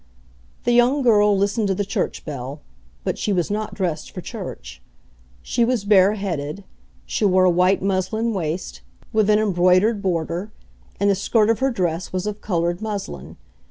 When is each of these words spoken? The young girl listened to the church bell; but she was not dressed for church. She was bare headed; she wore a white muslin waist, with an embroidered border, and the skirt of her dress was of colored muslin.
The 0.63 0.71
young 0.71 1.03
girl 1.03 1.37
listened 1.37 1.67
to 1.67 1.75
the 1.75 1.85
church 1.85 2.25
bell; 2.25 2.61
but 3.03 3.19
she 3.19 3.31
was 3.31 3.51
not 3.51 3.75
dressed 3.75 4.09
for 4.09 4.19
church. 4.19 4.81
She 5.43 5.63
was 5.63 5.85
bare 5.85 6.13
headed; 6.13 6.63
she 7.05 7.23
wore 7.23 7.45
a 7.45 7.51
white 7.51 7.83
muslin 7.83 8.33
waist, 8.33 8.81
with 9.13 9.29
an 9.29 9.37
embroidered 9.37 10.01
border, 10.01 10.51
and 10.99 11.07
the 11.11 11.13
skirt 11.13 11.51
of 11.51 11.59
her 11.59 11.69
dress 11.69 12.11
was 12.11 12.25
of 12.25 12.41
colored 12.41 12.81
muslin. 12.81 13.37